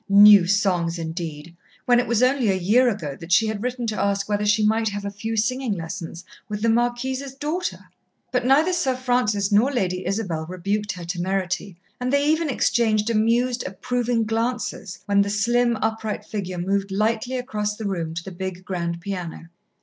"New 0.09 0.47
songs" 0.47 0.97
indeed, 0.97 1.55
when 1.85 1.99
it 1.99 2.07
was 2.07 2.23
only 2.23 2.49
a 2.49 2.55
year 2.55 2.89
ago 2.89 3.15
that 3.17 3.31
she 3.31 3.45
had 3.45 3.61
written 3.61 3.85
to 3.85 4.01
ask 4.01 4.27
whether 4.27 4.47
she 4.47 4.65
might 4.65 4.89
have 4.89 5.05
a 5.05 5.11
few 5.11 5.37
singing 5.37 5.73
lessons 5.73 6.25
with 6.49 6.63
the 6.63 6.69
Marquise's 6.69 7.35
daughter! 7.35 7.85
But 8.31 8.43
neither 8.43 8.73
Sir 8.73 8.95
Francis 8.95 9.51
nor 9.51 9.71
Lady 9.71 10.03
Isabel 10.07 10.47
rebuked 10.49 10.93
her 10.93 11.05
temerity, 11.05 11.77
and 11.99 12.11
they 12.11 12.25
even 12.25 12.49
exchanged 12.49 13.11
amused, 13.11 13.63
approving 13.67 14.23
glances 14.23 14.97
when 15.05 15.21
the 15.21 15.29
slim, 15.29 15.77
upright 15.83 16.25
figure 16.25 16.57
moved 16.57 16.89
lightly 16.89 17.37
across 17.37 17.75
the 17.75 17.85
room 17.85 18.15
to 18.15 18.23
the 18.23 18.31
big 18.31 18.65
grand 18.65 19.01
piano. 19.01 19.49